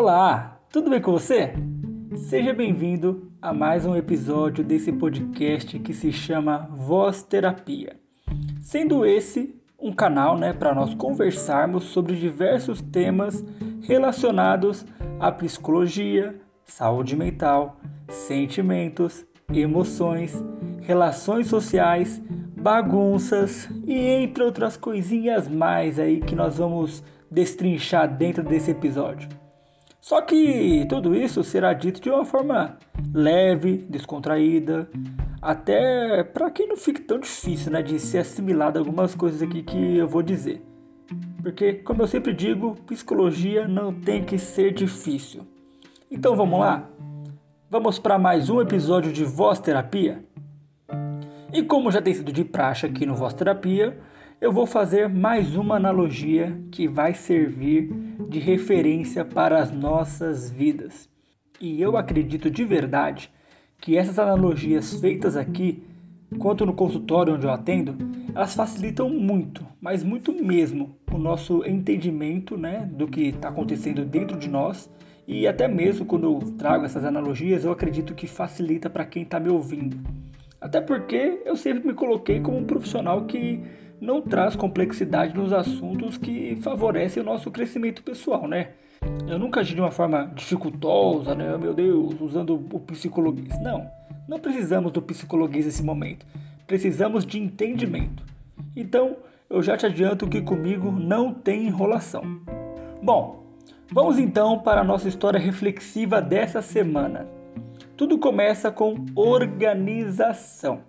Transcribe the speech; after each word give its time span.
Olá, 0.00 0.60
tudo 0.70 0.90
bem 0.90 1.00
com 1.00 1.10
você? 1.10 1.54
Seja 2.14 2.54
bem-vindo 2.54 3.32
a 3.42 3.52
mais 3.52 3.84
um 3.84 3.96
episódio 3.96 4.62
desse 4.62 4.92
podcast 4.92 5.76
que 5.80 5.92
se 5.92 6.12
chama 6.12 6.68
Voz 6.70 7.24
Terapia. 7.24 7.96
Sendo 8.60 9.04
esse 9.04 9.60
um 9.76 9.92
canal 9.92 10.38
né, 10.38 10.52
para 10.52 10.72
nós 10.72 10.94
conversarmos 10.94 11.82
sobre 11.86 12.14
diversos 12.14 12.80
temas 12.80 13.44
relacionados 13.82 14.86
à 15.18 15.32
psicologia, 15.32 16.40
saúde 16.64 17.16
mental, 17.16 17.80
sentimentos, 18.08 19.26
emoções, 19.52 20.32
relações 20.80 21.48
sociais, 21.48 22.22
bagunças 22.56 23.68
e 23.84 23.98
entre 23.98 24.44
outras 24.44 24.76
coisinhas 24.76 25.48
mais 25.48 25.98
aí 25.98 26.20
que 26.20 26.36
nós 26.36 26.58
vamos 26.58 27.02
destrinchar 27.28 28.16
dentro 28.16 28.44
desse 28.44 28.70
episódio. 28.70 29.28
Só 30.08 30.22
que 30.22 30.86
tudo 30.88 31.14
isso 31.14 31.44
será 31.44 31.74
dito 31.74 32.00
de 32.00 32.08
uma 32.08 32.24
forma 32.24 32.78
leve, 33.12 33.84
descontraída, 33.90 34.88
até 35.42 36.24
para 36.24 36.50
que 36.50 36.64
não 36.64 36.78
fique 36.78 37.02
tão 37.02 37.20
difícil, 37.20 37.70
né, 37.70 37.82
de 37.82 38.00
ser 38.00 38.20
assimilado 38.20 38.78
algumas 38.78 39.14
coisas 39.14 39.42
aqui 39.42 39.62
que 39.62 39.98
eu 39.98 40.08
vou 40.08 40.22
dizer. 40.22 40.62
Porque, 41.42 41.74
como 41.74 42.00
eu 42.00 42.06
sempre 42.06 42.32
digo, 42.32 42.74
psicologia 42.86 43.68
não 43.68 43.92
tem 43.92 44.24
que 44.24 44.38
ser 44.38 44.72
difícil. 44.72 45.46
Então 46.10 46.34
vamos 46.34 46.58
lá? 46.58 46.88
Vamos 47.70 47.98
para 47.98 48.18
mais 48.18 48.48
um 48.48 48.62
episódio 48.62 49.12
de 49.12 49.26
Voz 49.26 49.60
Terapia? 49.60 50.24
E 51.52 51.62
como 51.62 51.90
já 51.90 52.00
tem 52.00 52.14
sido 52.14 52.32
de 52.32 52.46
praxe 52.46 52.86
aqui 52.86 53.04
no 53.04 53.14
Voz 53.14 53.34
Terapia, 53.34 54.00
eu 54.40 54.52
vou 54.52 54.66
fazer 54.66 55.08
mais 55.08 55.56
uma 55.56 55.74
analogia 55.74 56.56
que 56.70 56.86
vai 56.86 57.12
servir 57.12 57.90
de 58.28 58.38
referência 58.38 59.24
para 59.24 59.60
as 59.60 59.72
nossas 59.72 60.48
vidas. 60.48 61.08
E 61.60 61.82
eu 61.82 61.96
acredito 61.96 62.48
de 62.48 62.64
verdade 62.64 63.32
que 63.80 63.96
essas 63.96 64.16
analogias 64.16 64.94
feitas 65.00 65.36
aqui, 65.36 65.82
quanto 66.38 66.64
no 66.64 66.72
consultório 66.72 67.34
onde 67.34 67.46
eu 67.46 67.50
atendo, 67.50 67.96
elas 68.32 68.54
facilitam 68.54 69.10
muito, 69.10 69.66
mas 69.80 70.04
muito 70.04 70.32
mesmo, 70.32 70.96
o 71.12 71.18
nosso 71.18 71.64
entendimento 71.66 72.56
né, 72.56 72.88
do 72.92 73.08
que 73.08 73.22
está 73.22 73.48
acontecendo 73.48 74.04
dentro 74.04 74.38
de 74.38 74.48
nós. 74.48 74.88
E 75.26 75.48
até 75.48 75.66
mesmo 75.66 76.06
quando 76.06 76.24
eu 76.24 76.52
trago 76.52 76.84
essas 76.84 77.04
analogias, 77.04 77.64
eu 77.64 77.72
acredito 77.72 78.14
que 78.14 78.28
facilita 78.28 78.88
para 78.88 79.04
quem 79.04 79.24
está 79.24 79.40
me 79.40 79.50
ouvindo. 79.50 79.98
Até 80.60 80.80
porque 80.80 81.42
eu 81.44 81.56
sempre 81.56 81.86
me 81.86 81.94
coloquei 81.94 82.40
como 82.40 82.56
um 82.56 82.64
profissional 82.64 83.24
que 83.26 83.62
não 84.00 84.22
traz 84.22 84.54
complexidade 84.56 85.34
nos 85.34 85.52
assuntos 85.52 86.16
que 86.16 86.56
favorecem 86.56 87.22
o 87.22 87.26
nosso 87.26 87.50
crescimento 87.50 88.02
pessoal, 88.02 88.46
né? 88.46 88.70
Eu 89.26 89.38
nunca 89.38 89.60
agi 89.60 89.74
de 89.74 89.80
uma 89.80 89.90
forma 89.90 90.30
dificultosa, 90.34 91.34
né? 91.34 91.56
Meu 91.56 91.74
Deus, 91.74 92.14
usando 92.20 92.54
o 92.54 92.80
psicologuês. 92.80 93.60
Não, 93.60 93.90
não 94.28 94.38
precisamos 94.38 94.92
do 94.92 95.02
psicologuês 95.02 95.66
nesse 95.66 95.82
momento. 95.82 96.26
Precisamos 96.66 97.24
de 97.24 97.38
entendimento. 97.38 98.22
Então, 98.76 99.16
eu 99.48 99.62
já 99.62 99.76
te 99.76 99.86
adianto 99.86 100.28
que 100.28 100.42
comigo 100.42 100.90
não 100.90 101.32
tem 101.32 101.66
enrolação. 101.66 102.22
Bom, 103.02 103.44
vamos 103.90 104.18
então 104.18 104.58
para 104.58 104.82
a 104.82 104.84
nossa 104.84 105.08
história 105.08 105.40
reflexiva 105.40 106.20
dessa 106.20 106.60
semana. 106.60 107.26
Tudo 107.96 108.18
começa 108.18 108.70
com 108.70 109.06
organização. 109.14 110.82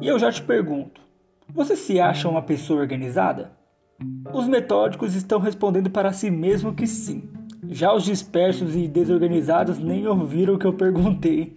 E 0.00 0.06
eu 0.06 0.18
já 0.18 0.30
te 0.30 0.42
pergunto: 0.42 1.00
você 1.54 1.76
se 1.76 2.00
acha 2.00 2.28
uma 2.28 2.42
pessoa 2.42 2.80
organizada? 2.80 3.52
Os 4.32 4.48
metódicos 4.48 5.14
estão 5.14 5.38
respondendo 5.38 5.90
para 5.90 6.12
si 6.12 6.30
mesmo 6.30 6.74
que 6.74 6.86
sim. 6.86 7.28
Já 7.68 7.92
os 7.92 8.04
dispersos 8.04 8.74
e 8.74 8.88
desorganizados 8.88 9.78
nem 9.78 10.06
ouviram 10.06 10.54
o 10.54 10.58
que 10.58 10.66
eu 10.66 10.72
perguntei. 10.72 11.56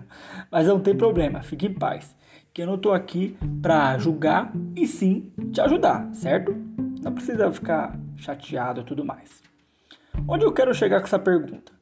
Mas 0.50 0.66
não 0.66 0.80
tem 0.80 0.96
problema, 0.96 1.42
fique 1.42 1.66
em 1.66 1.74
paz, 1.74 2.16
que 2.52 2.62
eu 2.62 2.66
não 2.66 2.74
estou 2.74 2.92
aqui 2.92 3.36
para 3.62 3.96
julgar 3.98 4.52
e 4.76 4.86
sim 4.86 5.32
te 5.52 5.60
ajudar, 5.60 6.12
certo? 6.12 6.54
Não 7.02 7.12
precisa 7.12 7.52
ficar 7.52 7.98
chateado 8.16 8.80
e 8.80 8.84
tudo 8.84 9.04
mais. 9.04 9.42
Onde 10.26 10.44
eu 10.44 10.52
quero 10.52 10.74
chegar 10.74 11.00
com 11.00 11.06
essa 11.06 11.18
pergunta? 11.18 11.72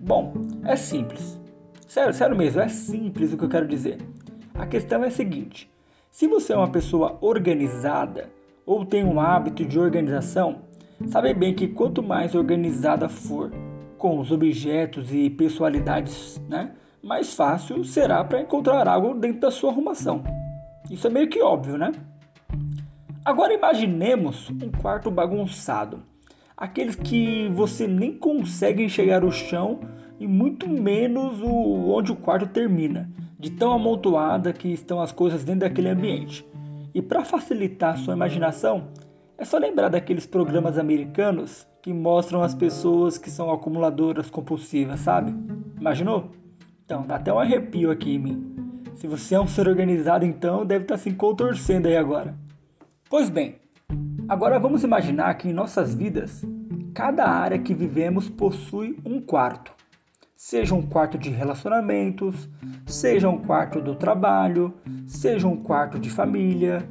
Bom, 0.00 0.34
é 0.64 0.76
simples. 0.76 1.40
Sério, 1.86 2.12
sério 2.12 2.36
mesmo, 2.36 2.60
é 2.60 2.68
simples 2.68 3.32
o 3.32 3.36
que 3.36 3.44
eu 3.44 3.48
quero 3.48 3.68
dizer. 3.68 3.98
A 4.54 4.66
questão 4.66 5.04
é 5.04 5.08
a 5.08 5.10
seguinte: 5.10 5.71
se 6.12 6.28
você 6.28 6.52
é 6.52 6.56
uma 6.56 6.70
pessoa 6.70 7.16
organizada 7.22 8.28
ou 8.66 8.84
tem 8.84 9.02
um 9.02 9.18
hábito 9.18 9.64
de 9.64 9.80
organização, 9.80 10.60
sabe 11.06 11.32
bem 11.32 11.54
que 11.54 11.66
quanto 11.66 12.02
mais 12.02 12.34
organizada 12.34 13.08
for 13.08 13.50
com 13.96 14.20
os 14.20 14.30
objetos 14.30 15.12
e 15.12 15.30
pessoalidades, 15.30 16.38
né, 16.50 16.72
mais 17.02 17.32
fácil 17.32 17.82
será 17.82 18.22
para 18.22 18.42
encontrar 18.42 18.86
algo 18.86 19.14
dentro 19.14 19.40
da 19.40 19.50
sua 19.50 19.70
arrumação. 19.70 20.22
Isso 20.90 21.06
é 21.06 21.10
meio 21.10 21.30
que 21.30 21.40
óbvio, 21.40 21.78
né? 21.78 21.92
Agora 23.24 23.54
imaginemos 23.54 24.50
um 24.50 24.70
quarto 24.70 25.10
bagunçado. 25.10 26.02
Aqueles 26.54 26.94
que 26.94 27.48
você 27.54 27.88
nem 27.88 28.12
consegue 28.12 28.84
enxergar 28.84 29.24
o 29.24 29.32
chão 29.32 29.80
e 30.20 30.26
muito 30.26 30.68
menos 30.68 31.40
o 31.40 31.90
onde 31.90 32.12
o 32.12 32.16
quarto 32.16 32.46
termina 32.48 33.08
de 33.42 33.50
tão 33.50 33.72
amontoada 33.72 34.52
que 34.52 34.68
estão 34.68 35.02
as 35.02 35.10
coisas 35.10 35.42
dentro 35.42 35.62
daquele 35.62 35.88
ambiente. 35.88 36.46
E 36.94 37.02
para 37.02 37.24
facilitar 37.24 37.98
sua 37.98 38.14
imaginação, 38.14 38.84
é 39.36 39.44
só 39.44 39.58
lembrar 39.58 39.88
daqueles 39.88 40.24
programas 40.24 40.78
americanos 40.78 41.66
que 41.82 41.92
mostram 41.92 42.40
as 42.40 42.54
pessoas 42.54 43.18
que 43.18 43.28
são 43.28 43.50
acumuladoras 43.50 44.30
compulsivas, 44.30 45.00
sabe? 45.00 45.34
Imaginou? 45.76 46.30
Então, 46.84 47.04
dá 47.04 47.16
até 47.16 47.32
um 47.32 47.40
arrepio 47.40 47.90
aqui 47.90 48.14
em 48.14 48.18
mim. 48.20 48.56
Se 48.94 49.08
você 49.08 49.34
é 49.34 49.40
um 49.40 49.48
ser 49.48 49.66
organizado, 49.66 50.24
então 50.24 50.64
deve 50.64 50.84
estar 50.84 50.94
tá 50.94 51.00
se 51.00 51.10
contorcendo 51.12 51.88
aí 51.88 51.96
agora. 51.96 52.36
Pois 53.10 53.28
bem, 53.28 53.56
agora 54.28 54.60
vamos 54.60 54.84
imaginar 54.84 55.34
que 55.34 55.48
em 55.48 55.52
nossas 55.52 55.92
vidas, 55.92 56.46
cada 56.94 57.24
área 57.24 57.58
que 57.58 57.74
vivemos 57.74 58.28
possui 58.28 58.96
um 59.04 59.20
quarto 59.20 59.81
seja 60.42 60.74
um 60.74 60.82
quarto 60.82 61.16
de 61.16 61.30
relacionamentos, 61.30 62.48
seja 62.84 63.28
um 63.28 63.38
quarto 63.38 63.80
do 63.80 63.94
trabalho, 63.94 64.74
seja 65.06 65.46
um 65.46 65.56
quarto 65.56 66.00
de 66.00 66.10
família, 66.10 66.82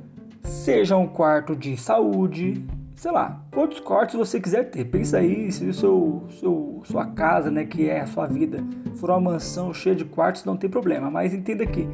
seja 0.41 0.95
um 0.95 1.05
quarto 1.05 1.53
de 1.53 1.75
saúde, 1.75 2.65
sei 2.95 3.11
lá, 3.11 3.43
quantos 3.51 3.81
quartos 3.81 4.15
você 4.15 4.39
quiser 4.39 4.71
ter. 4.71 4.85
Pensa 4.85 5.17
aí 5.17 5.51
se 5.51 5.65
o 5.65 5.73
seu, 5.73 6.27
seu, 6.39 6.81
sua 6.85 7.07
casa, 7.07 7.51
né, 7.51 7.65
que 7.65 7.89
é 7.89 7.99
a 7.99 8.07
sua 8.07 8.25
vida, 8.25 8.63
for 8.95 9.09
uma 9.09 9.31
mansão 9.31 9.73
cheia 9.73 9.97
de 9.97 10.05
quartos, 10.05 10.45
não 10.45 10.55
tem 10.55 10.69
problema. 10.69 11.11
Mas 11.11 11.33
entenda 11.33 11.65
que 11.65 11.85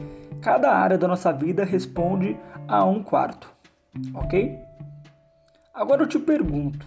cada 0.44 0.72
área 0.72 0.96
da 0.98 1.08
nossa 1.08 1.34
vida 1.34 1.66
responde 1.66 2.38
a 2.68 2.86
um 2.86 3.02
quarto, 3.02 3.52
ok? 4.14 4.56
Agora 5.74 6.04
eu 6.04 6.08
te 6.08 6.20
pergunto, 6.20 6.86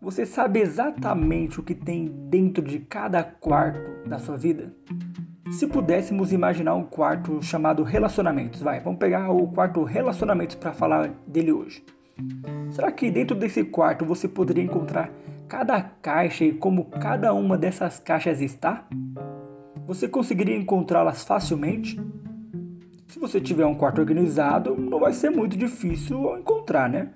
você 0.00 0.24
sabe 0.24 0.60
exatamente 0.60 1.60
o 1.60 1.62
que 1.62 1.74
tem 1.74 2.06
dentro 2.06 2.64
de 2.64 2.78
cada 2.78 3.22
quarto 3.22 4.08
da 4.08 4.18
sua 4.18 4.36
vida? 4.36 4.72
Se 5.50 5.66
pudéssemos 5.66 6.32
imaginar 6.32 6.74
um 6.74 6.84
quarto 6.84 7.42
chamado 7.42 7.82
relacionamentos, 7.82 8.62
vai, 8.62 8.80
vamos 8.80 8.98
pegar 8.98 9.30
o 9.30 9.48
quarto 9.48 9.84
relacionamentos 9.84 10.56
para 10.56 10.72
falar 10.72 11.10
dele 11.26 11.52
hoje. 11.52 11.84
Será 12.70 12.90
que 12.90 13.10
dentro 13.10 13.36
desse 13.36 13.62
quarto 13.64 14.04
você 14.06 14.26
poderia 14.26 14.64
encontrar 14.64 15.10
cada 15.46 15.82
caixa 15.82 16.44
e 16.44 16.52
como 16.52 16.86
cada 16.86 17.34
uma 17.34 17.58
dessas 17.58 17.98
caixas 17.98 18.40
está? 18.40 18.86
Você 19.86 20.08
conseguiria 20.08 20.56
encontrá-las 20.56 21.24
facilmente? 21.24 22.00
Se 23.08 23.18
você 23.18 23.40
tiver 23.40 23.66
um 23.66 23.74
quarto 23.74 24.00
organizado, 24.00 24.76
não 24.76 25.00
vai 25.00 25.12
ser 25.12 25.30
muito 25.30 25.58
difícil 25.58 26.38
encontrar, 26.38 26.88
né? 26.88 27.08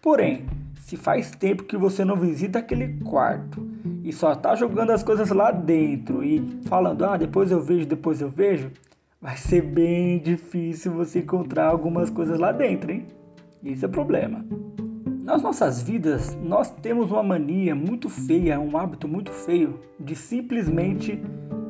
Porém, 0.00 0.46
se 0.80 0.96
faz 0.96 1.30
tempo 1.30 1.64
que 1.64 1.76
você 1.76 2.04
não 2.04 2.16
visita 2.16 2.58
aquele 2.58 3.00
quarto 3.00 3.66
e 4.02 4.12
só 4.12 4.34
tá 4.34 4.54
jogando 4.54 4.90
as 4.90 5.02
coisas 5.02 5.30
lá 5.30 5.50
dentro 5.50 6.22
e 6.22 6.60
falando, 6.66 7.04
ah, 7.04 7.16
depois 7.16 7.50
eu 7.50 7.60
vejo, 7.60 7.86
depois 7.86 8.20
eu 8.20 8.28
vejo, 8.28 8.70
vai 9.20 9.36
ser 9.36 9.62
bem 9.62 10.18
difícil 10.18 10.92
você 10.92 11.20
encontrar 11.20 11.68
algumas 11.68 12.10
coisas 12.10 12.38
lá 12.38 12.52
dentro, 12.52 12.92
hein? 12.92 13.06
Esse 13.64 13.86
é 13.86 13.88
problema. 13.88 14.44
Nas 15.22 15.42
nossas 15.42 15.82
vidas, 15.82 16.36
nós 16.42 16.70
temos 16.70 17.10
uma 17.10 17.22
mania 17.22 17.74
muito 17.74 18.10
feia, 18.10 18.60
um 18.60 18.76
hábito 18.76 19.08
muito 19.08 19.32
feio 19.32 19.80
de 19.98 20.14
simplesmente 20.14 21.22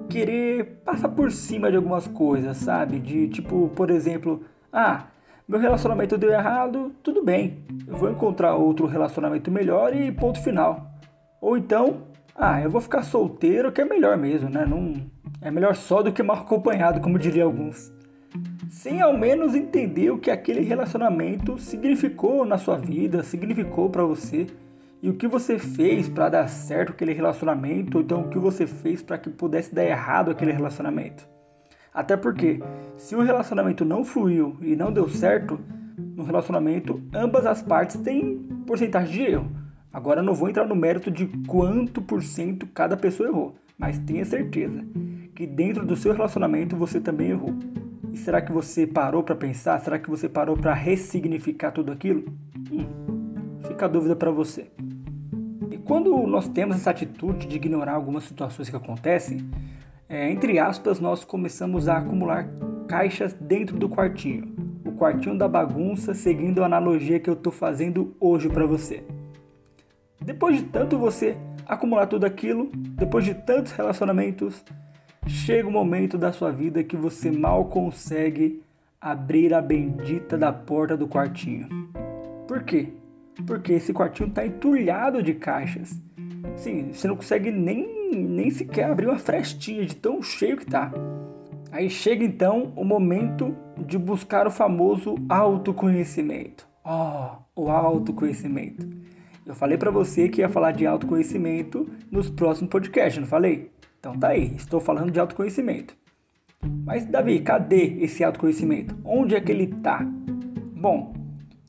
querer 0.08 0.80
passar 0.84 1.10
por 1.10 1.30
cima 1.30 1.70
de 1.70 1.76
algumas 1.76 2.08
coisas, 2.08 2.56
sabe? 2.56 2.98
De 2.98 3.28
tipo, 3.28 3.68
por 3.76 3.90
exemplo, 3.90 4.42
ah, 4.72 5.06
meu 5.46 5.61
relacionamento 5.61 6.17
deu 6.17 6.31
errado, 6.31 6.93
tudo 7.02 7.23
bem, 7.23 7.58
eu 7.87 7.96
vou 7.96 8.11
encontrar 8.11 8.55
outro 8.55 8.87
relacionamento 8.87 9.50
melhor 9.50 9.94
e 9.94 10.11
ponto 10.11 10.43
final. 10.43 10.91
Ou 11.38 11.58
então, 11.58 12.05
ah, 12.35 12.62
eu 12.62 12.70
vou 12.70 12.81
ficar 12.81 13.02
solteiro, 13.02 13.70
que 13.70 13.82
é 13.82 13.85
melhor 13.85 14.17
mesmo, 14.17 14.49
né? 14.49 14.64
Não, 14.64 14.94
é 15.43 15.50
melhor 15.50 15.76
só 15.76 16.02
do 16.02 16.12
que 16.12 16.23
mal 16.23 16.38
acompanhado, 16.38 16.99
como 17.00 17.19
diriam 17.19 17.46
alguns. 17.46 17.93
Sem 18.70 19.02
ao 19.02 19.17
menos 19.17 19.55
entender 19.55 20.11
o 20.11 20.19
que 20.19 20.31
aquele 20.31 20.62
relacionamento 20.62 21.58
significou 21.58 22.46
na 22.46 22.56
sua 22.56 22.79
vida, 22.79 23.23
significou 23.23 23.91
para 23.91 24.02
você 24.02 24.46
e 25.02 25.11
o 25.11 25.14
que 25.14 25.29
você 25.29 25.58
fez 25.58 26.08
para 26.08 26.31
dar 26.31 26.49
certo 26.49 26.93
aquele 26.93 27.12
relacionamento, 27.12 27.99
ou 27.99 28.02
então 28.02 28.23
o 28.23 28.31
que 28.31 28.38
você 28.38 28.67
fez 28.67 29.02
para 29.02 29.19
que 29.19 29.29
pudesse 29.29 29.75
dar 29.75 29.85
errado 29.85 30.31
aquele 30.31 30.52
relacionamento. 30.52 31.33
Até 31.94 32.17
porque, 32.17 32.61
se 32.96 33.14
o 33.14 33.23
relacionamento 33.23 33.85
não 33.85 34.05
fluiu 34.05 34.56
e 34.61 34.75
não 34.75 34.93
deu 34.93 35.08
certo, 35.08 35.61
no 35.96 36.25
relacionamento, 36.25 37.00
ambas 37.14 37.46
as 37.46 37.62
partes 37.62 37.96
têm 37.96 38.37
porcentagem 38.67 39.12
de 39.12 39.23
erro. 39.32 39.50
Agora 39.93 40.20
não 40.20 40.35
vou 40.35 40.49
entrar 40.49 40.67
no 40.67 40.75
mérito 40.75 41.08
de 41.08 41.26
quanto 41.46 42.02
por 42.02 42.20
cento 42.20 42.67
cada 42.67 42.96
pessoa 42.96 43.29
errou, 43.29 43.55
mas 43.79 43.96
tenha 44.00 44.25
certeza 44.25 44.85
que 45.37 45.46
dentro 45.46 45.87
do 45.87 45.94
seu 45.94 46.12
relacionamento 46.12 46.76
você 46.76 47.00
também 47.00 47.31
errou. 47.31 47.55
E 48.12 48.17
será 48.17 48.43
que 48.43 48.52
você 48.52 48.87
parou 48.87 49.23
para 49.23 49.37
pensar? 49.37 49.79
Será 49.79 49.96
que 49.96 50.11
você 50.11 50.29
parou 50.29 50.56
para 50.56 50.75
ressignificar 50.75 51.70
tudo 51.70 51.93
aquilo? 51.93 52.25
Hum, 52.73 52.87
fica 53.69 53.85
a 53.85 53.88
dúvida 53.88 54.17
para 54.17 54.32
você. 54.32 54.69
E 55.70 55.79
quando 55.79 56.11
nós 56.26 56.49
temos 56.49 56.76
essa 56.76 56.91
atitude 56.91 57.46
de 57.46 57.56
ignorar 57.56 57.93
algumas 57.93 58.25
situações 58.25 58.69
que 58.69 58.76
acontecem, 58.76 59.49
é, 60.14 60.31
entre 60.31 60.61
aspas, 60.61 61.00
nós 61.00 61.25
começamos 61.25 61.88
a 61.88 61.99
acumular 61.99 62.49
caixas 62.87 63.32
dentro 63.32 63.76
do 63.76 63.88
quartinho. 63.88 64.55
O 64.84 64.93
quartinho 64.93 65.37
da 65.37 65.49
bagunça, 65.49 66.14
seguindo 66.14 66.62
a 66.62 66.66
analogia 66.66 67.19
que 67.19 67.28
eu 67.28 67.34
estou 67.34 67.52
fazendo 67.52 68.14
hoje 68.20 68.49
para 68.49 68.64
você. 68.64 69.02
Depois 70.20 70.58
de 70.58 70.62
tanto 70.66 70.96
você 70.96 71.37
acumular 71.66 72.06
tudo 72.06 72.25
aquilo, 72.25 72.70
depois 72.72 73.25
de 73.25 73.34
tantos 73.34 73.72
relacionamentos, 73.72 74.64
chega 75.26 75.66
o 75.66 75.70
um 75.70 75.72
momento 75.72 76.17
da 76.17 76.31
sua 76.31 76.52
vida 76.52 76.84
que 76.84 76.96
você 76.96 77.32
mal 77.32 77.64
consegue 77.64 78.62
abrir 79.00 79.52
a 79.52 79.60
bendita 79.60 80.38
da 80.38 80.52
porta 80.52 80.96
do 80.96 81.08
quartinho. 81.08 81.69
Por 82.46 82.62
quê? 82.62 82.90
Porque 83.44 83.72
esse 83.72 83.93
quartinho 83.93 84.28
está 84.28 84.46
entulhado 84.46 85.20
de 85.20 85.34
caixas. 85.34 86.00
Sim, 86.55 86.93
você 86.93 87.08
não 87.08 87.17
consegue 87.17 87.50
nem, 87.50 88.03
nem 88.14 88.50
sequer 88.50 88.90
abrir 88.90 89.06
uma 89.06 89.19
frestinha 89.19 89.84
de 89.84 89.96
tão 89.96 90.22
cheio 90.22 90.56
que 90.56 90.66
tá. 90.66 90.93
Aí 91.70 91.90
chega 91.90 92.25
então 92.25 92.72
o 92.76 92.84
momento 92.84 93.56
de 93.78 93.99
buscar 93.99 94.46
o 94.46 94.50
famoso 94.50 95.16
autoconhecimento. 95.28 96.66
Oh, 96.84 97.62
o 97.62 97.70
autoconhecimento. 97.70 98.88
Eu 99.44 99.55
falei 99.55 99.76
para 99.76 99.90
você 99.90 100.28
que 100.28 100.40
ia 100.40 100.49
falar 100.49 100.72
de 100.72 100.87
autoconhecimento 100.87 101.88
nos 102.11 102.31
próximos 102.31 102.70
podcasts, 102.70 103.20
não 103.20 103.26
falei? 103.26 103.70
Então 103.99 104.19
tá 104.19 104.28
aí, 104.28 104.55
estou 104.55 104.81
falando 104.81 105.10
de 105.10 105.19
autoconhecimento. 105.19 105.96
Mas 106.84 107.05
Davi, 107.05 107.40
cadê 107.40 107.96
esse 108.00 108.22
autoconhecimento? 108.22 108.96
Onde 109.05 109.34
é 109.34 109.40
que 109.40 109.50
ele 109.50 109.67
tá? 109.67 110.06
Bom, 110.76 111.14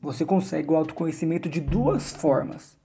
você 0.00 0.24
consegue 0.24 0.70
o 0.70 0.76
autoconhecimento 0.76 1.48
de 1.48 1.60
duas 1.60 2.12
formas. 2.14 2.78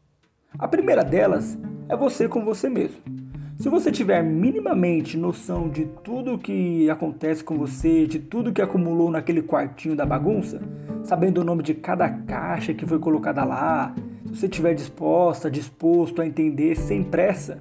A 0.58 0.68
primeira 0.68 1.04
delas 1.04 1.58
é 1.88 1.96
você 1.96 2.28
com 2.28 2.44
você 2.44 2.70
mesmo. 2.70 3.21
Se 3.62 3.70
você 3.70 3.92
tiver 3.92 4.24
minimamente 4.24 5.16
noção 5.16 5.70
de 5.70 5.86
tudo 5.86 6.40
que 6.40 6.90
acontece 6.90 7.44
com 7.44 7.60
você, 7.60 8.08
de 8.08 8.18
tudo 8.18 8.52
que 8.52 8.60
acumulou 8.60 9.12
naquele 9.12 9.44
quartinho 9.44 9.96
da 9.96 10.04
bagunça, 10.04 10.60
sabendo 11.04 11.42
o 11.42 11.44
nome 11.44 11.62
de 11.62 11.76
cada 11.76 12.10
caixa 12.10 12.74
que 12.74 12.88
foi 12.88 12.98
colocada 12.98 13.44
lá, 13.44 13.94
se 14.26 14.36
você 14.36 14.46
estiver 14.48 14.74
disposta, 14.74 15.52
disposto 15.52 16.24
a 16.24 16.26
entender 16.26 16.76
sem 16.76 17.04
pressa, 17.04 17.60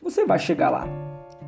você 0.00 0.24
vai 0.24 0.38
chegar 0.38 0.70
lá. 0.70 0.86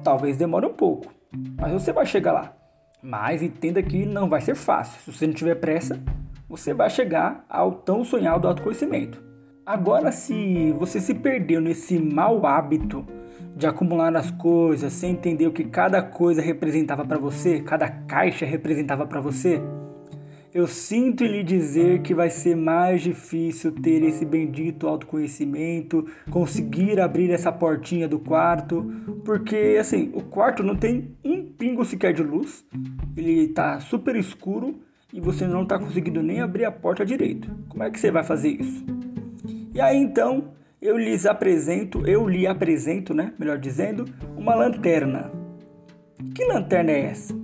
Talvez 0.03 0.37
demore 0.37 0.67
um 0.67 0.75
pouco, 0.75 1.13
mas 1.57 1.71
você 1.71 1.93
vai 1.93 2.05
chegar 2.05 2.33
lá. 2.33 2.53
Mas 3.01 3.45
entenda 3.45 3.81
que 3.81 4.05
não 4.05 4.29
vai 4.29 4.41
ser 4.41 4.57
fácil. 4.57 5.01
Se 5.03 5.13
você 5.17 5.25
não 5.25 5.35
tiver 5.35 5.55
pressa, 5.55 6.03
você 6.49 6.75
vai 6.75 6.91
chegar 6.91 7.45
ao 7.49 7.71
tão 7.71 8.03
sonhado 8.03 8.49
autoconhecimento. 8.49 9.23
Agora, 9.65 10.11
se 10.11 10.73
você 10.73 10.99
se 10.99 11.15
perdeu 11.15 11.61
nesse 11.61 11.97
mau 11.97 12.45
hábito 12.45 13.07
de 13.57 13.67
acumular 13.67 14.15
as 14.17 14.31
coisas 14.31 14.93
sem 14.93 15.13
entender 15.13 15.47
o 15.47 15.53
que 15.53 15.65
cada 15.65 16.03
coisa 16.03 16.43
representava 16.43 17.05
para 17.05 17.19
você, 17.19 17.61
cada 17.61 17.89
caixa 17.89 18.45
representava 18.45 19.07
para 19.07 19.21
você, 19.21 19.63
eu 20.55 20.69
sinto 20.69 21.25
lhe 21.25 21.43
dizer 21.43 22.01
que 22.03 22.15
vai 22.15 22.31
ser 22.31 22.55
mais 22.55 23.03
difícil 23.03 23.73
ter 23.73 24.05
esse 24.05 24.25
bendito 24.25 24.87
autoconhecimento, 24.87 26.07
conseguir 26.31 27.01
abrir 27.01 27.29
essa 27.33 27.51
portinha 27.51 28.07
do 28.07 28.21
quarto, 28.21 28.89
porque 29.25 29.77
assim, 29.81 30.13
o 30.15 30.23
quarto 30.23 30.63
não 30.63 30.77
tem 30.77 31.11
um 31.25 31.45
pingo 31.45 31.85
sequer 31.85 32.13
de 32.13 32.23
luz, 32.23 32.65
ele 33.17 33.49
tá 33.49 33.81
super 33.81 34.15
escuro 34.15 34.79
e 35.13 35.21
você 35.21 35.45
não 35.45 35.67
tá 35.67 35.77
conseguindo 35.77 36.23
nem 36.23 36.41
abrir 36.41 36.65
a 36.65 36.71
porta 36.71 37.05
direito. 37.05 37.51
Como 37.69 37.83
é 37.83 37.91
que 37.91 37.99
você 37.99 38.13
vai 38.13 38.23
fazer 38.23 38.51
isso? 38.51 38.85
E 39.75 39.81
aí 39.81 39.97
então, 39.97 40.53
eu 40.85 40.99
lhes 40.99 41.25
apresento, 41.25 42.07
eu 42.07 42.29
lhe 42.29 42.47
apresento, 42.47 43.15
né, 43.15 43.33
melhor 43.39 43.57
dizendo, 43.57 44.05
uma 44.37 44.55
lanterna. 44.55 45.33
Que 46.35 46.45
lanterna 46.45 46.91
é 46.91 47.07
essa? 47.07 47.35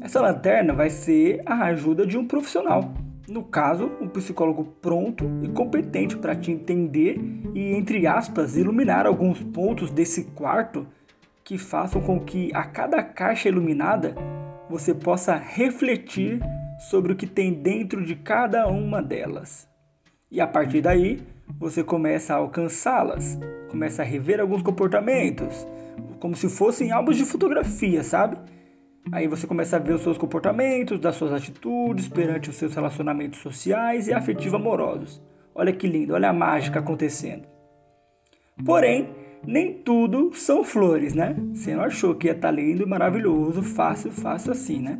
Essa 0.00 0.20
lanterna 0.20 0.72
vai 0.72 0.88
ser 0.88 1.42
a 1.44 1.64
ajuda 1.64 2.06
de 2.06 2.16
um 2.16 2.24
profissional. 2.24 2.94
No 3.28 3.42
caso, 3.42 3.90
um 4.00 4.06
psicólogo 4.06 4.76
pronto 4.80 5.28
e 5.42 5.48
competente 5.48 6.16
para 6.16 6.36
te 6.36 6.52
entender 6.52 7.18
e, 7.52 7.74
entre 7.74 8.06
aspas, 8.06 8.56
iluminar 8.56 9.04
alguns 9.04 9.42
pontos 9.42 9.90
desse 9.90 10.22
quarto 10.26 10.86
que 11.42 11.58
façam 11.58 12.00
com 12.00 12.20
que 12.20 12.52
a 12.54 12.62
cada 12.62 13.02
caixa 13.02 13.48
iluminada 13.48 14.14
você 14.70 14.94
possa 14.94 15.34
refletir 15.34 16.38
sobre 16.88 17.12
o 17.12 17.16
que 17.16 17.26
tem 17.26 17.52
dentro 17.52 18.04
de 18.04 18.14
cada 18.14 18.68
uma 18.68 19.02
delas. 19.02 19.68
E 20.30 20.40
a 20.40 20.46
partir 20.46 20.82
daí, 20.82 21.20
você 21.58 21.82
começa 21.82 22.34
a 22.34 22.38
alcançá-las, 22.38 23.38
começa 23.70 24.02
a 24.02 24.04
rever 24.04 24.40
alguns 24.40 24.62
comportamentos, 24.62 25.66
como 26.18 26.36
se 26.36 26.48
fossem 26.48 26.92
álbuns 26.92 27.16
de 27.16 27.24
fotografia, 27.24 28.02
sabe? 28.02 28.36
Aí 29.12 29.28
você 29.28 29.46
começa 29.46 29.76
a 29.76 29.78
ver 29.78 29.94
os 29.94 30.02
seus 30.02 30.18
comportamentos, 30.18 30.98
das 30.98 31.14
suas 31.14 31.32
atitudes 31.32 32.08
perante 32.08 32.50
os 32.50 32.56
seus 32.56 32.74
relacionamentos 32.74 33.38
sociais 33.40 34.08
e 34.08 34.12
afetivos 34.12 34.54
amorosos. 34.54 35.22
Olha 35.54 35.72
que 35.72 35.86
lindo, 35.86 36.14
olha 36.14 36.28
a 36.28 36.32
mágica 36.32 36.80
acontecendo. 36.80 37.46
Porém, 38.64 39.10
nem 39.46 39.74
tudo 39.74 40.32
são 40.34 40.64
flores, 40.64 41.14
né? 41.14 41.36
Você 41.54 41.74
não 41.74 41.84
achou 41.84 42.14
que 42.14 42.26
ia 42.26 42.32
estar 42.32 42.48
tá 42.48 42.54
lindo, 42.54 42.86
maravilhoso, 42.86 43.62
fácil, 43.62 44.10
fácil 44.10 44.52
assim, 44.52 44.80
né? 44.80 44.98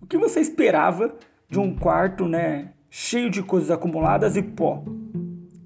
O 0.00 0.06
que 0.06 0.16
você 0.16 0.40
esperava 0.40 1.14
de 1.50 1.58
um 1.58 1.74
quarto, 1.74 2.26
né, 2.28 2.70
cheio 2.88 3.28
de 3.28 3.42
coisas 3.42 3.70
acumuladas 3.70 4.36
e 4.36 4.42
pó? 4.42 4.84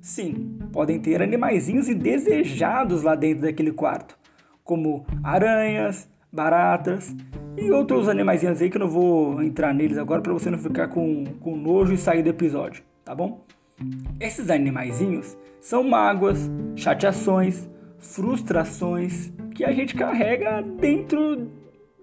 Sim, 0.07 0.57
podem 0.73 1.01
ter 1.01 1.21
animaizinhos 1.21 1.89
indesejados 1.89 3.03
lá 3.03 3.17
dentro 3.17 3.43
daquele 3.43 3.73
quarto, 3.73 4.17
como 4.63 5.05
aranhas, 5.21 6.09
baratas 6.33 7.13
e 7.57 7.73
outros 7.73 8.09
animaizinhos 8.09 8.63
aí 8.63 8.71
que 8.71 8.77
eu 8.77 8.83
não 8.83 8.89
vou 8.89 9.43
entrar 9.43 9.75
neles 9.75 9.99
agora 9.99 10.23
para 10.23 10.33
você 10.33 10.49
não 10.49 10.59
ficar 10.59 10.87
com, 10.87 11.25
com 11.41 11.57
nojo 11.57 11.93
e 11.93 11.99
sair 11.99 12.23
do 12.23 12.29
episódio, 12.29 12.85
tá 13.05 13.17
bom? 13.17 13.45
Esses 14.21 14.49
animaizinhos 14.49 15.37
são 15.61 15.83
mágoas, 15.83 16.49
chateações, 16.77 17.69
frustrações 17.99 19.33
que 19.57 19.65
a 19.65 19.73
gente 19.73 19.97
carrega 19.97 20.63
dentro 20.63 21.51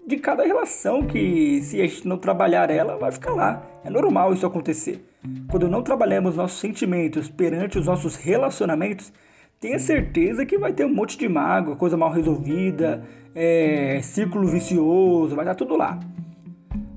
de 0.06 0.16
cada 0.18 0.44
relação 0.44 1.02
que 1.02 1.62
se 1.62 1.80
a 1.80 1.86
gente 1.86 2.06
não 2.06 2.18
trabalhar 2.18 2.70
ela 2.70 2.96
vai 2.96 3.10
ficar 3.10 3.32
lá. 3.32 3.62
É 3.84 3.90
normal 3.90 4.32
isso 4.32 4.46
acontecer. 4.46 5.04
Quando 5.48 5.68
não 5.68 5.82
trabalhamos 5.82 6.36
nossos 6.36 6.60
sentimentos 6.60 7.28
perante 7.28 7.78
os 7.78 7.86
nossos 7.86 8.16
relacionamentos, 8.16 9.12
tenha 9.58 9.78
certeza 9.78 10.44
que 10.44 10.58
vai 10.58 10.72
ter 10.72 10.84
um 10.84 10.94
monte 10.94 11.16
de 11.16 11.28
mágoa, 11.28 11.76
coisa 11.76 11.96
mal 11.96 12.10
resolvida, 12.10 13.02
é, 13.34 14.00
círculo 14.02 14.46
vicioso, 14.46 15.34
vai 15.34 15.44
estar 15.44 15.54
tudo 15.54 15.76
lá. 15.76 15.98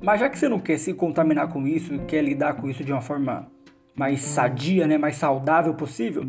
Mas 0.02 0.20
já 0.20 0.30
que 0.30 0.38
você 0.38 0.50
não 0.50 0.60
quer 0.60 0.78
se 0.78 0.94
contaminar 0.94 1.48
com 1.52 1.66
isso, 1.66 1.98
quer 2.00 2.22
lidar 2.22 2.56
com 2.56 2.70
isso 2.70 2.84
de 2.84 2.92
uma 2.92 3.02
forma 3.02 3.48
mais 3.96 4.22
sadia, 4.22 4.86
né, 4.86 4.98
mais 4.98 5.16
saudável 5.16 5.74
possível, 5.74 6.24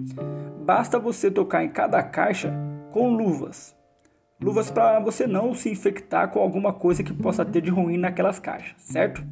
basta 0.64 0.99
você 0.99 1.30
tocar 1.30 1.64
em 1.64 1.68
cada 1.68 2.02
caixa 2.02 2.52
com 2.92 3.11
luvas. 3.11 3.77
Luvas 4.40 4.71
para 4.71 5.00
você 5.00 5.26
não 5.26 5.52
se 5.52 5.68
infectar 5.68 6.30
com 6.30 6.38
alguma 6.38 6.73
coisa 6.73 7.02
que 7.02 7.12
possa 7.12 7.45
ter 7.45 7.61
de 7.61 7.71
ruim 7.71 7.97
naquelas 7.97 8.38
caixas, 8.38 8.76
certo? 8.78 9.25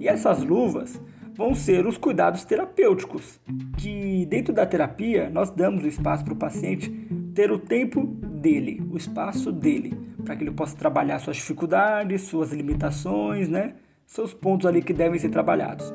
E 0.00 0.08
essas 0.08 0.42
luvas 0.42 0.98
vão 1.36 1.54
ser 1.54 1.86
os 1.86 1.98
cuidados 1.98 2.46
terapêuticos, 2.46 3.38
que 3.76 4.24
dentro 4.24 4.54
da 4.54 4.64
terapia 4.64 5.28
nós 5.28 5.50
damos 5.50 5.84
o 5.84 5.86
espaço 5.86 6.24
para 6.24 6.32
o 6.32 6.36
paciente 6.36 6.90
ter 7.34 7.52
o 7.52 7.58
tempo 7.58 8.06
dele, 8.06 8.82
o 8.90 8.96
espaço 8.96 9.52
dele, 9.52 9.94
para 10.24 10.34
que 10.34 10.44
ele 10.44 10.50
possa 10.50 10.74
trabalhar 10.74 11.18
suas 11.18 11.36
dificuldades, 11.36 12.22
suas 12.22 12.50
limitações, 12.50 13.50
né? 13.50 13.74
Seus 14.06 14.32
pontos 14.32 14.66
ali 14.66 14.80
que 14.80 14.94
devem 14.94 15.18
ser 15.18 15.28
trabalhados. 15.28 15.92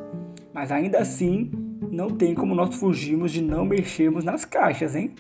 Mas 0.54 0.72
ainda 0.72 1.00
assim, 1.00 1.50
não 1.90 2.12
tem 2.12 2.36
como 2.36 2.54
nós 2.54 2.76
fugirmos 2.76 3.32
de 3.32 3.42
não 3.42 3.66
mexermos 3.66 4.24
nas 4.24 4.46
caixas, 4.46 4.96
hein? 4.96 5.16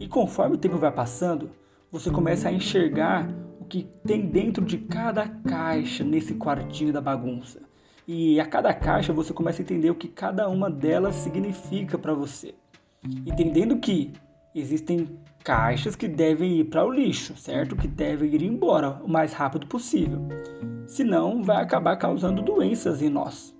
E 0.00 0.08
conforme 0.08 0.54
o 0.54 0.58
tempo 0.58 0.78
vai 0.78 0.90
passando, 0.90 1.50
você 1.94 2.10
começa 2.10 2.48
a 2.48 2.52
enxergar 2.52 3.28
o 3.60 3.64
que 3.64 3.88
tem 4.04 4.26
dentro 4.26 4.64
de 4.64 4.78
cada 4.78 5.28
caixa 5.28 6.02
nesse 6.02 6.34
quartinho 6.34 6.92
da 6.92 7.00
bagunça. 7.00 7.60
E 8.04 8.40
a 8.40 8.44
cada 8.44 8.74
caixa 8.74 9.12
você 9.12 9.32
começa 9.32 9.62
a 9.62 9.64
entender 9.64 9.90
o 9.90 9.94
que 9.94 10.08
cada 10.08 10.48
uma 10.48 10.68
delas 10.68 11.14
significa 11.14 11.96
para 11.96 12.12
você. 12.12 12.52
Entendendo 13.24 13.78
que 13.78 14.12
existem 14.52 15.08
caixas 15.44 15.94
que 15.94 16.08
devem 16.08 16.58
ir 16.58 16.64
para 16.64 16.84
o 16.84 16.90
lixo, 16.90 17.36
certo? 17.36 17.76
Que 17.76 17.86
devem 17.86 18.34
ir 18.34 18.42
embora 18.42 19.00
o 19.04 19.08
mais 19.08 19.32
rápido 19.32 19.68
possível. 19.68 20.20
Senão, 20.88 21.44
vai 21.44 21.62
acabar 21.62 21.96
causando 21.96 22.42
doenças 22.42 23.02
em 23.02 23.08
nós. 23.08 23.54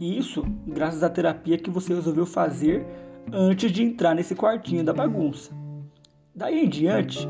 E 0.00 0.18
isso, 0.18 0.42
graças 0.66 1.04
à 1.04 1.08
terapia 1.08 1.56
que 1.56 1.70
você 1.70 1.94
resolveu 1.94 2.26
fazer 2.26 2.84
antes 3.32 3.70
de 3.70 3.84
entrar 3.84 4.12
nesse 4.12 4.34
quartinho 4.34 4.82
da 4.82 4.92
bagunça. 4.92 5.54
Daí 6.34 6.64
em 6.64 6.68
diante, 6.68 7.26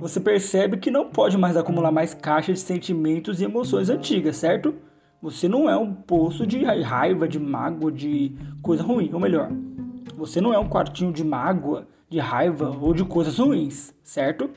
você 0.00 0.18
percebe 0.18 0.78
que 0.78 0.90
não 0.90 1.10
pode 1.10 1.36
mais 1.36 1.58
acumular 1.58 1.92
mais 1.92 2.14
caixas 2.14 2.58
de 2.58 2.64
sentimentos 2.64 3.40
e 3.40 3.44
emoções 3.44 3.90
antigas, 3.90 4.36
certo? 4.36 4.74
Você 5.20 5.46
não 5.46 5.68
é 5.68 5.76
um 5.76 5.92
poço 5.92 6.46
de 6.46 6.64
raiva, 6.64 7.28
de 7.28 7.38
mágoa, 7.38 7.92
de 7.92 8.32
coisa 8.62 8.82
ruim, 8.82 9.10
ou 9.12 9.20
melhor, 9.20 9.52
você 10.16 10.40
não 10.40 10.54
é 10.54 10.58
um 10.58 10.68
quartinho 10.68 11.12
de 11.12 11.22
mágoa, 11.22 11.86
de 12.08 12.18
raiva 12.18 12.74
ou 12.80 12.94
de 12.94 13.04
coisas 13.04 13.38
ruins, 13.38 13.94
certo? 14.02 14.48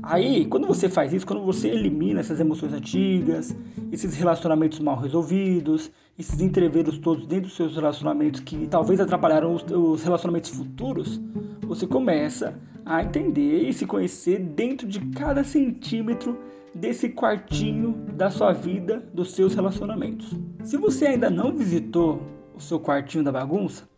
Aí, 0.00 0.44
quando 0.44 0.68
você 0.68 0.88
faz 0.88 1.12
isso, 1.12 1.26
quando 1.26 1.42
você 1.42 1.68
elimina 1.68 2.20
essas 2.20 2.38
emoções 2.38 2.72
antigas, 2.72 3.56
esses 3.90 4.14
relacionamentos 4.14 4.78
mal 4.78 4.96
resolvidos, 4.96 5.90
esses 6.16 6.40
entreveros 6.40 6.98
todos 6.98 7.26
dentro 7.26 7.48
dos 7.48 7.56
seus 7.56 7.74
relacionamentos 7.74 8.40
que 8.40 8.68
talvez 8.68 9.00
atrapalharam 9.00 9.54
os, 9.54 9.64
os 9.68 10.04
relacionamentos 10.04 10.50
futuros, 10.50 11.20
você 11.62 11.84
começa 11.88 12.54
a 12.86 13.02
entender 13.02 13.68
e 13.68 13.72
se 13.72 13.84
conhecer 13.84 14.38
dentro 14.38 14.86
de 14.86 15.00
cada 15.10 15.42
centímetro 15.42 16.38
desse 16.72 17.08
quartinho 17.08 17.92
da 18.12 18.30
sua 18.30 18.52
vida, 18.52 19.02
dos 19.12 19.32
seus 19.32 19.54
relacionamentos. 19.54 20.32
Se 20.62 20.76
você 20.76 21.06
ainda 21.06 21.28
não 21.28 21.52
visitou 21.52 22.22
o 22.54 22.60
seu 22.60 22.78
quartinho 22.78 23.24
da 23.24 23.32
bagunça, 23.32 23.88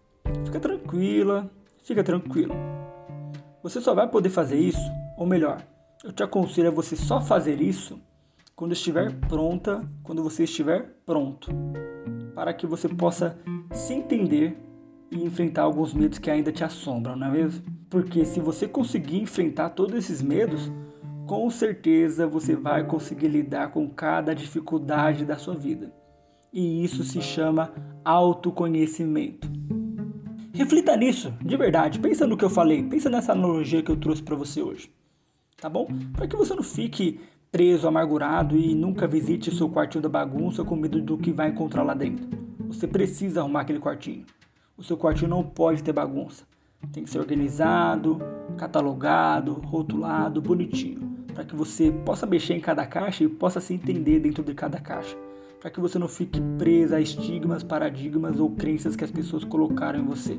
fica 0.46 0.58
tranquila, 0.58 1.50
fica 1.84 2.02
tranquilo. 2.02 2.54
Você 3.62 3.78
só 3.78 3.94
vai 3.94 4.08
poder 4.08 4.30
fazer 4.30 4.58
isso, 4.58 4.90
ou 5.18 5.26
melhor, 5.26 5.60
eu 6.02 6.10
te 6.10 6.22
aconselho 6.22 6.68
a 6.68 6.72
você 6.72 6.96
só 6.96 7.20
fazer 7.20 7.60
isso 7.60 8.00
quando 8.56 8.72
estiver 8.72 9.12
pronta, 9.28 9.82
quando 10.02 10.22
você 10.22 10.44
estiver 10.44 10.96
pronto, 11.04 11.50
para 12.34 12.54
que 12.54 12.66
você 12.66 12.88
possa 12.88 13.38
se 13.72 13.92
entender 13.92 14.56
e 15.10 15.22
enfrentar 15.24 15.62
alguns 15.62 15.94
medos 15.94 16.18
que 16.18 16.30
ainda 16.30 16.52
te 16.52 16.64
assombram, 16.64 17.16
não 17.16 17.28
é 17.28 17.30
mesmo? 17.30 17.62
Porque 17.88 18.24
se 18.24 18.40
você 18.40 18.68
conseguir 18.68 19.20
enfrentar 19.20 19.70
todos 19.70 19.96
esses 19.96 20.22
medos, 20.22 20.70
com 21.26 21.48
certeza 21.50 22.26
você 22.26 22.54
vai 22.54 22.86
conseguir 22.86 23.28
lidar 23.28 23.70
com 23.70 23.88
cada 23.88 24.34
dificuldade 24.34 25.24
da 25.24 25.36
sua 25.36 25.54
vida. 25.54 25.92
E 26.52 26.82
isso 26.84 27.04
se 27.04 27.20
chama 27.20 27.72
autoconhecimento. 28.04 29.48
Reflita 30.52 30.96
nisso, 30.96 31.32
de 31.40 31.56
verdade. 31.56 31.98
Pensa 31.98 32.26
no 32.26 32.36
que 32.36 32.44
eu 32.44 32.50
falei, 32.50 32.82
pensa 32.82 33.08
nessa 33.08 33.32
analogia 33.32 33.82
que 33.82 33.90
eu 33.90 33.96
trouxe 33.96 34.22
para 34.22 34.34
você 34.34 34.62
hoje. 34.62 34.90
Tá 35.60 35.68
bom? 35.68 35.88
Para 36.14 36.26
que 36.26 36.36
você 36.36 36.54
não 36.54 36.62
fique 36.62 37.20
preso, 37.50 37.88
amargurado 37.88 38.56
e 38.56 38.74
nunca 38.74 39.06
visite 39.06 39.54
seu 39.54 39.68
quartinho 39.68 40.02
da 40.02 40.08
bagunça 40.08 40.64
com 40.64 40.76
medo 40.76 41.00
do 41.00 41.16
que 41.16 41.32
vai 41.32 41.48
encontrar 41.48 41.82
lá 41.82 41.94
dentro. 41.94 42.26
Você 42.66 42.86
precisa 42.86 43.40
arrumar 43.40 43.62
aquele 43.62 43.78
quartinho. 43.78 44.24
O 44.78 44.82
seu 44.82 44.96
quartinho 44.96 45.28
não 45.28 45.42
pode 45.42 45.82
ter 45.82 45.92
bagunça. 45.92 46.44
Tem 46.92 47.04
que 47.04 47.10
ser 47.10 47.18
organizado, 47.18 48.18
catalogado, 48.56 49.52
rotulado, 49.54 50.40
bonitinho 50.40 51.08
para 51.38 51.44
que 51.44 51.54
você 51.54 51.92
possa 52.04 52.26
mexer 52.26 52.54
em 52.54 52.60
cada 52.60 52.84
caixa 52.84 53.22
e 53.22 53.28
possa 53.28 53.60
se 53.60 53.72
entender 53.72 54.18
dentro 54.18 54.42
de 54.42 54.52
cada 54.54 54.80
caixa, 54.80 55.16
para 55.60 55.70
que 55.70 55.78
você 55.78 55.96
não 55.96 56.08
fique 56.08 56.40
presa 56.58 56.96
a 56.96 57.00
estigmas, 57.00 57.62
paradigmas 57.62 58.40
ou 58.40 58.50
crenças 58.56 58.96
que 58.96 59.04
as 59.04 59.10
pessoas 59.12 59.44
colocaram 59.44 60.00
em 60.00 60.04
você. 60.04 60.36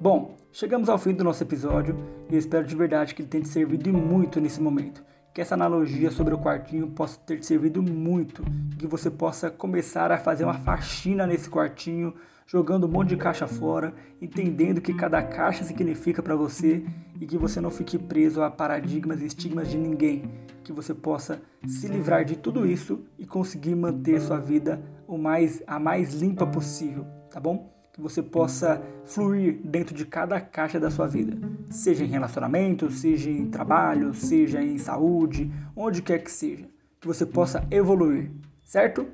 Bom, 0.00 0.36
chegamos 0.50 0.88
ao 0.88 0.98
fim 0.98 1.14
do 1.14 1.22
nosso 1.22 1.44
episódio 1.44 1.96
e 2.28 2.36
espero 2.36 2.66
de 2.66 2.74
verdade 2.74 3.14
que 3.14 3.22
ele 3.22 3.28
tenha 3.28 3.44
te 3.44 3.48
servido 3.48 3.92
muito 3.92 4.40
nesse 4.40 4.60
momento. 4.60 5.04
Que 5.32 5.40
essa 5.40 5.54
analogia 5.54 6.10
sobre 6.10 6.34
o 6.34 6.38
quartinho 6.38 6.88
possa 6.88 7.20
ter 7.20 7.38
te 7.38 7.46
servido 7.46 7.80
muito, 7.80 8.42
que 8.76 8.88
você 8.88 9.08
possa 9.08 9.52
começar 9.52 10.10
a 10.10 10.18
fazer 10.18 10.42
uma 10.42 10.58
faxina 10.58 11.28
nesse 11.28 11.48
quartinho, 11.48 12.12
jogando 12.46 12.86
um 12.86 12.90
monte 12.90 13.10
de 13.10 13.16
caixa 13.16 13.46
fora, 13.46 13.94
entendendo 14.20 14.80
que 14.80 14.94
cada 14.94 15.22
caixa 15.22 15.64
significa 15.64 16.22
para 16.22 16.36
você 16.36 16.84
e 17.20 17.26
que 17.26 17.38
você 17.38 17.60
não 17.60 17.70
fique 17.70 17.98
preso 17.98 18.42
a 18.42 18.50
paradigmas 18.50 19.20
e 19.20 19.26
estigmas 19.26 19.70
de 19.70 19.78
ninguém, 19.78 20.30
que 20.64 20.72
você 20.72 20.92
possa 20.92 21.40
se 21.66 21.86
livrar 21.88 22.24
de 22.24 22.36
tudo 22.36 22.66
isso 22.66 23.00
e 23.18 23.26
conseguir 23.26 23.74
manter 23.74 24.20
sua 24.20 24.38
vida 24.38 24.82
o 25.06 25.16
mais 25.16 25.62
a 25.66 25.78
mais 25.78 26.14
limpa 26.14 26.46
possível, 26.46 27.06
tá 27.30 27.38
bom? 27.38 27.70
Que 27.92 28.00
você 28.00 28.22
possa 28.22 28.82
fluir 29.04 29.60
dentro 29.62 29.94
de 29.94 30.06
cada 30.06 30.40
caixa 30.40 30.80
da 30.80 30.90
sua 30.90 31.06
vida, 31.06 31.36
seja 31.70 32.04
em 32.04 32.08
relacionamento, 32.08 32.90
seja 32.90 33.30
em 33.30 33.50
trabalho, 33.50 34.14
seja 34.14 34.62
em 34.62 34.78
saúde, 34.78 35.52
onde 35.76 36.00
quer 36.00 36.18
que 36.18 36.30
seja, 36.30 36.66
que 37.00 37.06
você 37.06 37.26
possa 37.26 37.66
evoluir, 37.70 38.30
certo? 38.64 39.06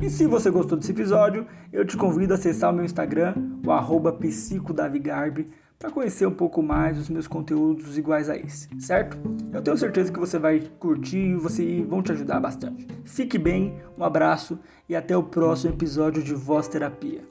E 0.00 0.08
se 0.08 0.28
você 0.28 0.48
gostou 0.48 0.78
desse 0.78 0.92
episódio, 0.92 1.44
eu 1.72 1.84
te 1.84 1.96
convido 1.96 2.32
a 2.32 2.36
acessar 2.36 2.70
o 2.70 2.72
meu 2.72 2.84
Instagram, 2.84 3.34
o 3.66 3.72
arroba 3.72 4.12
psicodavigarbi, 4.12 5.50
para 5.76 5.90
conhecer 5.90 6.24
um 6.24 6.34
pouco 6.34 6.62
mais 6.62 6.96
dos 6.96 7.08
meus 7.08 7.26
conteúdos 7.26 7.98
iguais 7.98 8.30
a 8.30 8.36
esse, 8.36 8.68
certo? 8.80 9.18
Eu 9.52 9.60
tenho 9.60 9.76
certeza 9.76 10.12
que 10.12 10.20
você 10.20 10.38
vai 10.38 10.60
curtir 10.78 11.18
e 11.18 11.34
você 11.34 11.82
vão 11.82 12.00
te 12.00 12.12
ajudar 12.12 12.38
bastante. 12.38 12.86
Fique 13.04 13.38
bem, 13.38 13.74
um 13.98 14.04
abraço 14.04 14.56
e 14.88 14.94
até 14.94 15.16
o 15.16 15.22
próximo 15.24 15.74
episódio 15.74 16.22
de 16.22 16.32
Voz 16.32 16.68
Terapia. 16.68 17.22